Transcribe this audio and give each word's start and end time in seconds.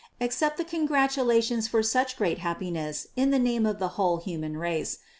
Accept 0.19 0.57
the 0.57 0.63
congratulations 0.63 1.67
for 1.67 1.83
such 1.83 2.17
great 2.17 2.39
happiness 2.39 3.05
in 3.15 3.29
the 3.29 3.37
name 3.37 3.67
of 3.67 3.77
the 3.77 3.89
whole 4.01 4.17
human 4.17 4.57
race. 4.57 4.97